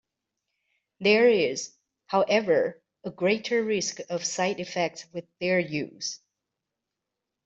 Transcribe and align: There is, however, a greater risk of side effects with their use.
There 0.99 1.29
is, 1.29 1.73
however, 2.07 2.81
a 3.03 3.11
greater 3.11 3.63
risk 3.63 3.99
of 4.09 4.25
side 4.25 4.59
effects 4.59 5.05
with 5.13 5.25
their 5.39 5.59
use. 5.59 6.19